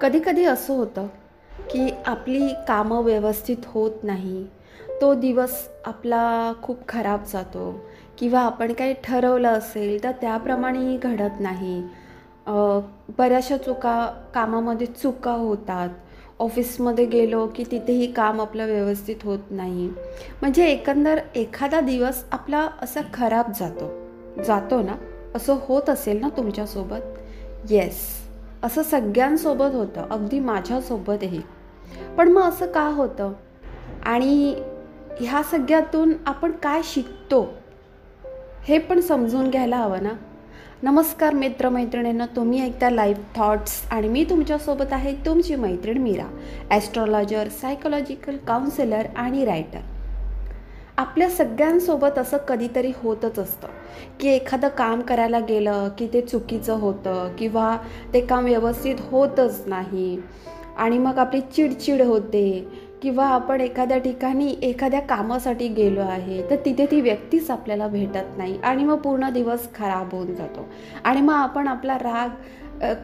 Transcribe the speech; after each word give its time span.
कधी 0.00 0.20
कधी 0.20 0.44
असं 0.44 0.76
होतं 0.76 1.06
की 1.70 1.90
आपली 2.06 2.48
कामं 2.68 3.02
व्यवस्थित 3.02 3.56
होत 3.66 3.90
नाही. 4.02 4.46
तो 5.00 5.14
दिवस 5.14 5.68
आपला 5.84 6.52
खूप 6.62 6.78
खराब 6.88 7.24
जातो 7.32 7.84
किंवा 8.18 8.40
आपण 8.40 8.72
काही 8.72 8.94
ठरवलं 9.04 9.48
असेल 9.48 10.04
तर 10.04 10.10
त्याप्रमाणेही 10.10 10.96
घडत 10.96 11.40
नाही. 11.40 11.82
बऱ्याचशा 13.18 13.56
चुका 13.56 14.06
कामामध्ये 14.34 14.86
चुका 14.86 15.32
होतात. 15.32 15.88
ऑफिसमध्ये 16.38 17.04
गेलो 17.06 17.46
की 17.46 17.64
तिथेही 17.70 18.12
काम 18.12 18.40
आपलं 18.40 18.66
व्यवस्थित 18.66 19.16
होत 19.24 19.50
नाही. 19.50 19.88
म्हणजे 20.40 20.66
एकंदर 20.66 21.20
एखादा 21.34 21.80
दिवस 21.80 22.24
आपला 22.32 22.68
असा 22.82 23.00
खराब 23.14 23.52
जातो. 23.60 24.03
जातो 24.42 24.82
ना 24.82 24.92
असं 25.34 25.56
होत 25.60 25.90
असेल 25.90 26.20
ना 26.20 26.28
तुमच्यासोबत? 26.28 27.00
येस 27.70 28.00
असं 28.62 28.82
सगळ्यांसोबत 28.82 29.74
होतं 29.74 30.08
अगदी 30.10 30.38
माझ्यासोबतही. 30.38 31.40
पण 32.18 32.28
मग 32.28 32.42
असं 32.42 32.66
का 32.66 32.82
होतं? 32.82 33.32
आणि 34.04 34.54
ह्या 35.20 35.42
सगळ्यातून 35.42 36.12
आपण 36.26 36.52
काय 36.52 36.80
शिकतो? 36.84 37.54
हे 38.64 38.78
पण 38.78 39.00
समजून 39.00 39.50
घ्यायला 39.50 39.76
हवं 39.76 40.02
ना? 40.02 40.12
नमस्कार 40.82 41.34
मित्रमैत्रिणींना 41.34 42.26
तुम्ही 42.26 42.64
ऐकता 42.64 42.90
लाईव्ह 42.90 43.22
थॉट्स 43.36 43.86
आणि 43.90 44.08
मी 44.08 44.24
तुमच्यासोबत 44.24 44.92
आहे 44.92 45.14
तुमची 45.26 45.54
मैत्रीण 45.54 45.98
मीरा 45.98 46.26
ॲस्ट्रॉलॉजर 46.70 47.48
सायकोलॉजिकल 47.48 48.36
काउन्सिलर 48.36 49.06
आणि 49.16 49.44
रायटर 49.44 49.78
आपल्या 50.98 51.28
सगळ्यांसोबत 51.30 52.18
असं 52.18 52.36
कधीतरी 52.48 52.92
होतच 52.96 53.38
असतं. 53.38 53.68
की 54.20 54.28
एखादं 54.28 54.68
काम 54.68 55.00
करायला 55.00 55.38
गेलं 55.38 55.88
की 55.98 56.06
ते 56.12 56.20
चुकीचं 56.20 56.72
होतं 56.72 57.34
किंवा 57.38 57.76
ते 58.14 58.20
काम 58.20 58.44
व्यवस्थित 58.44 58.96
होतच 59.10 59.62
नाही 59.66 60.18
आणि 60.76 60.98
मग 60.98 61.18
आपली 61.18 61.40
चिडचिड 61.40 62.02
होते 62.02 62.68
किंवा 63.02 63.26
आपण 63.26 63.60
एखाद्या 63.60 63.98
ठिकाणी 63.98 64.54
एखाद्या 64.62 65.00
कामासाठी 65.00 65.68
गेलो 65.68 66.00
आहे 66.00 66.42
तर 66.50 66.56
तिथे 66.64 66.86
ती 66.86 67.00
व्यक्तीच 67.00 67.50
आपल्याला 67.50 67.88
भेटत 67.88 68.38
नाही 68.38 68.58
आणि 68.62 68.84
मग 68.84 68.96
पूर्ण 68.96 69.30
दिवस 69.30 69.68
खराब 69.74 70.12
होऊन 70.12 70.34
जातो. 70.34 70.68
आणि 71.04 71.20
मग 71.20 71.34
आपण 71.34 71.68
आपला 71.68 71.98
राग 71.98 72.28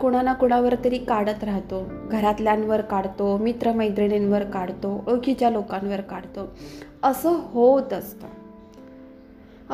कोणा 0.00 0.22
ना 0.22 0.32
कुणावर 0.32 0.74
तरी 0.84 0.98
काढत 0.98 1.44
राहतो. 1.44 1.84
घरातल्यांवर 2.10 2.80
काढतो 2.80 3.36
मित्रमैत्रिणींवर 3.36 4.42
काढतो 4.42 5.04
ओळखीच्या 5.08 5.50
लोकांवर 5.50 6.00
काढतो. 6.00 6.40
असं 7.02 7.30
होत 7.30 7.92
असतं. 7.92 8.26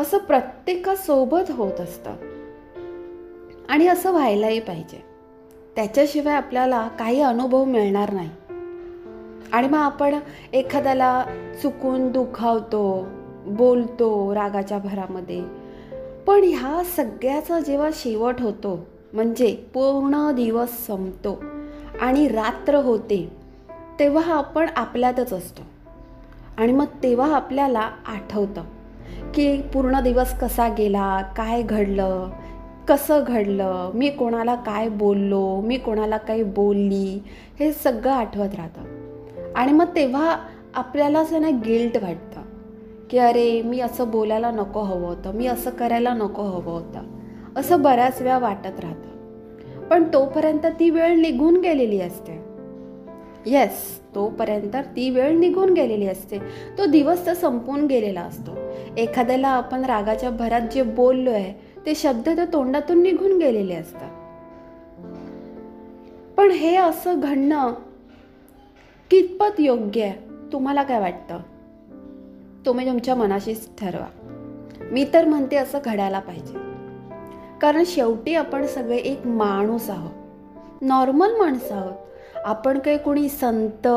असं 0.01 0.19
प्रत्येकासोबत 0.19 1.51
होत 1.51 1.81
असतं. 1.81 2.11
आणि 3.69 3.87
असं 3.87 4.11
व्हायलाही 4.11 4.61
पाहिजे. 4.61 5.03
त्याच्याशिवाय 5.77 6.35
आपल्याला 6.35 6.89
काही 6.89 7.21
अनुभव 7.21 7.65
मिळणार 7.65 8.13
नाही. 8.13 8.31
आणि 9.53 9.69
मग 9.69 9.79
आपण 9.79 10.15
एखाद्याला 10.53 11.25
चुकून 11.63 12.13
दुखावतो 12.13 13.07
बोलतो 13.47 14.35
रागाच्या 14.35 14.79
भरामध्ये. 14.79 15.43
पण 16.27 16.41
ह्या 16.45 16.85
सगळ्याचा 16.85 17.61
जेव्हा 17.61 17.91
शेवट 17.93 18.41
होतो 18.41 18.87
म्हणजे 19.17 19.55
पूर्ण 19.75 20.31
दिवस 20.31 20.87
संपतो 20.87 21.43
आणि 22.01 22.29
रात्र 22.29 22.75
होते 22.75 23.33
तेव्हा 23.99 24.35
आपण 24.35 24.67
आपल्यातच 24.77 25.33
असतो. 25.33 25.63
आणि 26.57 26.73
मग 26.73 26.85
तेव्हा 27.03 27.37
आपल्याला 27.37 27.91
आठवतं 28.07 28.63
की 29.35 29.63
पूर्ण 29.63 30.01
दिवस 30.01 30.39
कसा 30.39 30.69
गेला 30.69 31.23
काय 31.37 31.63
घडलं 31.63 32.31
कसं 32.89 33.25
घडलं 33.27 33.91
मी 33.95 34.11
कोणाला 34.11 34.55
काय 34.55 34.89
बोललो 34.89 35.61
मी 35.61 35.79
कोणाला 35.79 36.17
काही 36.17 36.43
बोलली 36.43 37.23
हे 37.61 37.73
सगळं 37.73 38.13
आठवत 38.13 38.55
राहतं. 38.55 38.81
आणि 39.57 39.73
मग 39.73 39.87
तेव्हा 39.97 40.37
आपल्याला 40.75 41.19
असं 41.19 41.43
ना 41.43 41.51
गिल्ट 41.51 42.03
वाटतं 42.03 42.41
की 43.11 43.19
अरे 43.19 43.63
मी 43.63 43.81
असं 43.81 44.11
बोलायला 44.11 44.51
नको 44.51 44.81
हवं 44.81 45.09
होतं 45.09 45.35
मी 45.35 45.47
असं 45.47 45.71
करायला 45.71 46.15
नको 46.15 46.43
हवं 46.43 46.73
होतं. 46.73 47.16
असं 47.57 47.83
बऱ्याच 47.83 48.23
वेळा 48.23 48.39
वाटत 48.39 48.81
राहतं. 48.81 49.17
पण 49.89 50.05
तोपर्यंत 50.13 50.67
ती 50.81 50.91
वेळ 50.91 51.17
निघून 51.17 51.61
गेलेली 51.61 52.01
असते. 52.01 52.47
येस 53.47 54.01
तोपर्यंत 54.15 54.77
ती 54.77 55.11
वेळ 55.11 55.39
निघून 55.39 55.73
गेलेली 55.73 56.07
असते. 56.07 56.39
तो 56.79 56.87
दिवस 56.87 57.27
तर 57.27 57.35
संपून 57.35 57.87
गेलेला 57.87 58.21
असतो. 58.21 58.51
एखाद्याला 58.97 59.49
आपण 59.49 59.85
रागाच्या 59.85 60.31
भरात 60.31 60.61
जे 60.61 60.83
बोललो 60.83 61.31
आहे 61.31 61.53
ते 61.87 61.95
शब्द 61.95 62.29
तर 62.37 62.45
तोंडातून 62.53 63.03
निघून 63.03 63.39
गेलेले 63.39 63.75
असतात. 63.75 64.11
पण 66.37 66.51
हे 66.51 66.77
असं 66.77 67.21
घडणं 67.21 67.73
कितपत 69.11 69.61
योग्य 69.61 70.03
आहे 70.03 70.15
तुम्हाला 70.53 70.83
काय 70.83 71.01
वाटतं? 71.01 71.39
तुम्ही 72.67 72.87
तुमच्या 72.87 73.15
मनाशीच 73.15 73.69
ठरवा. 73.79 74.07
मी 74.93 75.07
तर 75.15 75.25
म्हणते 75.25 75.57
असं 75.57 75.79
घडायला 75.85 76.19
पाहिजे. 76.19 76.66
कारण 77.61 77.83
शेवटी 77.87 78.35
आपण 78.35 78.67
सगळे 78.67 78.97
एक 78.97 79.27
माणूस 79.27 79.91
आहोत. 79.91 80.13
नॉर्मल 80.83 81.37
माणसं 81.37 81.75
आहोत. 81.75 81.95
आपण 82.45 82.79
काही 82.79 82.99
कोणी 82.99 83.29
संत 83.29 83.89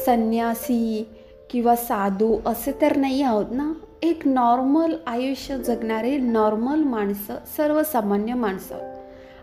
संन्यासी 0.00 1.08
किंवा 1.50 1.76
साधू 1.76 2.38
असे 2.46 2.72
तर 2.80 2.96
नाही 2.96 3.22
आहोत 3.22 3.46
ना? 3.50 3.72
एक 4.02 4.26
नॉर्मल 4.26 4.96
आयुष्य 5.06 5.58
जगणारे 5.58 6.16
नॉर्मल 6.16 6.82
माणसं 6.82 7.34
सर्वसामान्य 7.56 8.34
माणसं 8.34 8.78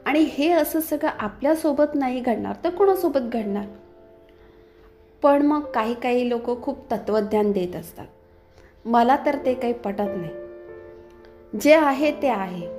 आणि 0.05 0.19
हे 0.19 0.51
असं 0.51 0.79
सगळं 0.79 1.09
आपल्यासोबत 1.19 1.95
नाही 1.95 2.19
घडणार 2.19 2.55
तर 2.63 2.69
कोणासोबत 2.69 3.19
घडणार? 3.19 3.65
पण 5.21 5.45
मग 5.45 5.61
काही 5.61 5.93
काही 5.93 6.29
लोक 6.29 6.61
खूप 6.61 6.91
तत्त्वज्ञान 6.91 7.51
देत 7.51 7.75
असतात. 7.75 8.05
मला 8.85 9.17
तर 9.25 9.37
ते 9.45 9.53
काही 9.53 9.73
पटत 9.73 10.11
नाही. 10.17 10.31
जे 11.59 11.73
आहे 11.73 12.11
ते 12.11 12.27
आहे. 12.27 12.78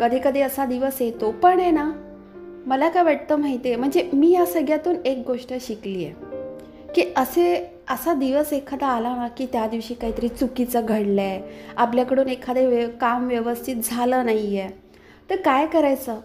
कधी 0.00 0.18
कधी 0.24 0.40
असा 0.40 0.64
दिवस 0.64 1.02
येतो. 1.02 1.30
पण 1.30 1.60
आहे 1.60 1.70
ना 1.70 1.90
मला 2.66 2.88
काय 2.88 3.02
वाटतं 3.02 3.36
माहिती 3.36 3.68
आहे 3.68 3.76
म्हणजे 3.76 4.08
मी 4.12 4.30
या 4.30 4.46
सगळ्यातून 4.46 4.96
एक 5.04 5.22
गोष्ट 5.26 5.52
शिकली 5.60 6.04
आहे 6.04 6.38
की 6.94 7.12
असे 7.16 7.54
असा 7.90 8.14
दिवस 8.14 8.52
एखादा 8.52 8.86
आला 8.86 9.14
ना 9.16 9.28
की 9.28 9.46
त्या 9.46 9.66
दिवशी 9.66 9.94
काहीतरी 9.94 10.28
चुकीचं 10.28 10.86
घडलं 10.86 11.20
आहे 11.20 11.40
आपल्याकडून 11.76 12.28
एखादे 12.28 12.66
वे 12.66 12.86
काम 13.00 13.26
व्यवस्थित 13.26 13.76
झालं 13.84 14.24
नाही 14.24 14.58
आहे 14.58 14.70
तर 15.30 15.36
काय 15.36 15.66
करायचं? 15.66 16.20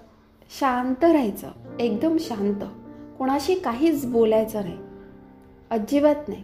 शांत 0.60 1.04
राहायचं. 1.04 1.48
एकदम 1.80 2.18
शांत. 2.20 2.64
कोणाशी 3.18 3.56
काहीच 3.56 4.06
बोलायचं 4.06 4.62
नाही. 4.62 4.78
अजिबात 5.72 6.28
नाही. 6.28 6.44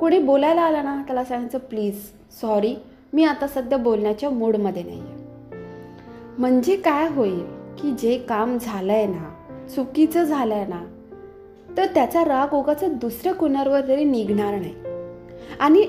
कोणी 0.00 0.18
बोलायला 0.18 0.62
आलं 0.62 0.84
ना 0.84 1.02
त्याला 1.06 1.24
सांगायचं 1.24 1.58
प्लीज 1.58 2.00
सॉरी 2.40 2.74
मी 3.12 3.24
आता 3.24 3.46
सध्या 3.46 3.78
बोलण्याच्या 3.78 4.30
मूडमध्ये 4.30 4.82
नाही 4.82 5.00
आहे 5.00 5.17
म्हणजे 6.38 6.76
काय 6.76 7.08
होईल 7.08 7.44
की 7.78 7.90
जे 7.92 8.18
काम 8.18 8.58
झालं 8.58 8.92
आहे 8.92 9.06
ना 9.06 9.34
चुकीचं 9.76 10.24
झालं 10.24 10.54
आहे 10.54 10.66
ना 10.66 10.84
तर 11.76 11.86
त्याचा 11.86 12.24
राग 12.24 12.54
ओगाचा 12.54 12.86
दुसऱ्या 12.86 13.34
कुणावर 13.34 13.80
तरी 13.88 14.04
निघणार 14.04 14.54
नाही. 14.54 14.74
आणि 15.60 15.86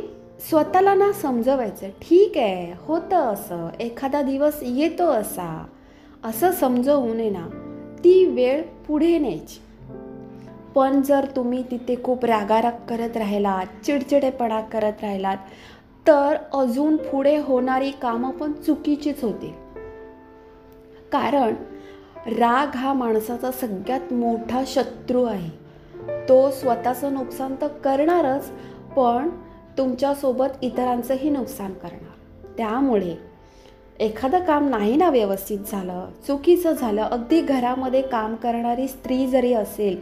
स्वतःला 0.49 0.93
ना 0.93 1.11
समजवायचं 1.11 1.87
ठीक 1.89 2.37
आहे 2.37 2.73
होतं 2.79 3.17
असं 3.17 3.69
एखादा 3.79 4.21
दिवस 4.21 4.59
येतो 4.61 5.03
असा 5.03 5.65
असं 6.23 6.51
समजवून 6.51 7.17
ना 7.17 7.49
ती 8.03 8.25
वेळ 8.25 8.61
पुढे 8.87 9.17
न्यायची. 9.17 9.59
पण 10.75 11.01
जर 11.01 11.25
तुम्ही 11.35 11.63
तिथे 11.71 12.03
खूप 12.03 12.25
रागाराग 12.25 12.85
करत 12.89 13.17
राहिलात 13.17 13.85
चिडचिडेपणा 13.85 14.61
करत 14.61 14.93
राहिलात 15.01 15.37
तर 16.07 16.35
अजून 16.53 16.95
पुढे 16.95 17.37
होणारी 17.37 17.91
कामं 17.91 18.31
पण 18.31 18.51
चुकीचीच 18.51 19.23
होतील. 19.23 19.68
कारण 21.11 21.53
राग 22.27 22.75
हा 22.75 22.93
माणसाचा 22.93 23.51
सगळ्यात 23.51 24.13
मोठा 24.13 24.63
शत्रू 24.67 25.23
आहे. 25.23 25.49
तो 26.29 26.51
स्वतःचं 26.51 27.13
नुकसान 27.13 27.55
तर 27.61 27.67
करणारच 27.67 28.49
पण 28.95 29.29
तुमच्यासोबत 29.77 30.63
इतरांचंही 30.63 31.29
नुकसान 31.29 31.73
करणार. 31.73 32.53
त्यामुळे 32.57 33.15
एखादं 33.99 34.39
काम 34.39 34.67
नाही 34.69 34.95
ना 34.95 35.09
व्यवस्थित 35.09 35.59
झालं 35.71 36.05
चुकीचं 36.27 36.73
झालं 36.73 37.01
अगदी 37.01 37.41
घरामध्ये 37.41 38.01
काम 38.01 38.35
करणारी 38.35 38.87
स्त्री 38.87 39.27
जरी 39.27 39.53
असेल 39.53 39.97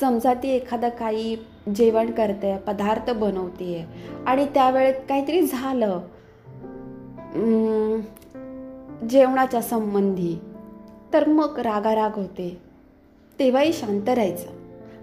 समजा 0.00 0.34
ती 0.34 0.48
एखादं 0.48 0.88
काही 0.88 1.36
जेवण 1.74 2.10
करते 2.10 2.56
पदार्थ 2.56 3.10
बनवते 3.10 3.86
आणि 4.26 4.44
त्यावेळेत 4.44 4.94
काहीतरी 5.08 5.42
झालं 5.42 6.00
जेवणाच्या 9.10 9.62
संबंधी 9.62 10.36
तर 11.12 11.28
मग 11.28 11.58
रागाराग 11.58 12.10
होते. 12.14 12.60
तेव्हाही 13.38 13.72
शांत 13.72 14.08
राहायचं. 14.08 14.48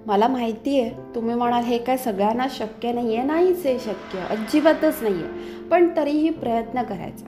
मला 0.06 0.28
माहिती 0.28 0.82
आहे 0.82 1.16
तुम्ही 1.16 1.36
म्हणाल 1.36 1.64
हे 1.64 1.78
काय 1.78 1.98
सगळ्यांना 1.98 2.48
शक्य 2.50 2.92
नाही 2.92 3.16
आहे 3.16 3.28
नाहीच 3.28 3.66
आहे 3.66 3.80
शक्य. 3.80 4.20
अजिबातच 4.30 5.04
नाही 5.04 5.16
आहे 5.16 5.60
पण 5.70 5.90
तरीही 5.98 6.30
प्रयत्न 6.30 6.84
करायचा. 6.84 7.26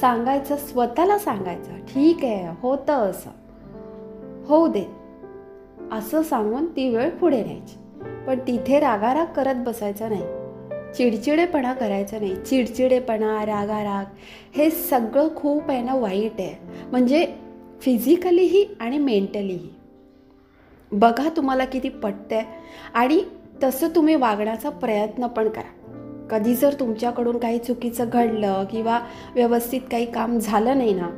सांगायचं 0.00 0.56
स्वतःला 0.56 1.18
सांगायचं 1.18 1.72
ठीक 1.72 2.16
आहे 2.24 2.56
होतं 2.60 2.92
असं. 2.92 3.30
होऊ 4.46 4.66
दे. 4.66 4.84
असं 5.92 6.22
सांगून 6.22 6.66
ती 6.66 6.96
वेळ 6.96 7.10
पुढे 7.10 7.44
न्यायची. 7.44 7.78
पण 8.26 8.38
तिथे 8.38 8.80
रागाराग 8.80 9.26
करत 9.26 9.54
बसायचं 9.54 10.08
नाही. 10.08 10.22
चिडचिडेपणा 10.94 11.72
करायचा 11.72 12.18
नाही. 12.18 12.36
चिडचिडेपणा 12.36 13.46
रागाराग 13.46 14.04
हे 14.56 14.70
सगळं 14.70 15.28
खूप 15.36 15.70
आहे 15.70 15.82
ना 15.82 15.94
वाईट 15.94 16.32
आहे. 16.38 16.54
म्हणजे 16.90 17.47
फिजिकलीही 17.80 18.66
आणि 18.80 18.98
मेंटलीही 18.98 19.68
बघा 20.92 21.28
तुम्हाला 21.36 21.64
किती 21.64 21.88
पटतंय. 21.88 22.42
आणि 22.94 23.22
तसं 23.62 23.88
तुम्ही 23.88 24.14
वागण्याचा 24.14 24.70
प्रयत्न 24.70 25.26
पण 25.26 25.48
करा. 25.48 25.74
कधी 26.30 26.54
जर 26.54 26.74
तुमच्याकडून 26.80 27.38
काही 27.38 27.58
चुकीचं 27.58 28.04
घडलं 28.12 28.64
किंवा 28.64 29.00
व्यवस्थित 29.34 29.80
काही 29.90 30.12
काम 30.12 30.38
झालं 30.38 30.78
नाही 30.78 30.94
ना 30.94 31.08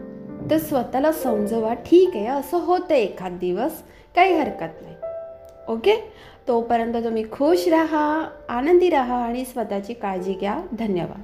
तर 0.51 0.59
स्वतःला 0.59 1.13
समजवा 1.13 1.75
ठीक 1.75 2.11
आहे 2.15 2.27
असं 2.27 2.57
होतं 2.57 2.95
एखाद 2.95 3.33
दिवस 3.33 3.73
काही 4.15 4.35
हरकत 4.35 4.83
नाही. 4.83 4.95
ओके? 5.69 6.13
तोपर्यंत 6.49 6.95
तुम्ही 6.95 7.25
खुश 7.25 7.69
राहा 7.69 8.29
आनंदी 8.49 8.89
राहा 8.89 9.25
आणि 9.25 9.45
स्वतःची 9.45 9.95
काळजी 9.95 10.33
घ्या. 10.33 10.61
धन्यवाद. 10.79 11.23